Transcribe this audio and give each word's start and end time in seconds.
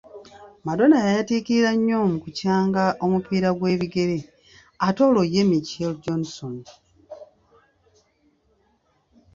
Mardona 0.65 0.97
yayatiikirira 1.05 1.71
nnyo 1.75 1.97
mu 2.11 2.17
kukyanga 2.23 2.83
omupiira 3.05 3.49
gw’ebigere 3.57 4.17
ate 4.87 5.01
olwo 5.07 5.23
ye 5.33 5.43
Michel 5.49 5.93
Johnson? 6.03 6.55